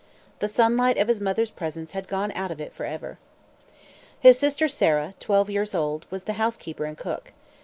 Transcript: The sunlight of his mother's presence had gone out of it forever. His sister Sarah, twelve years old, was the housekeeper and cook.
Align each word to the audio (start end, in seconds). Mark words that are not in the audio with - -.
The 0.39 0.47
sunlight 0.47 0.97
of 0.97 1.07
his 1.09 1.21
mother's 1.21 1.51
presence 1.51 1.91
had 1.91 2.07
gone 2.07 2.31
out 2.31 2.49
of 2.49 2.59
it 2.59 2.73
forever. 2.73 3.19
His 4.19 4.39
sister 4.39 4.67
Sarah, 4.67 5.13
twelve 5.19 5.47
years 5.47 5.75
old, 5.75 6.07
was 6.09 6.23
the 6.23 6.33
housekeeper 6.41 6.85
and 6.85 6.97
cook. 6.97 7.33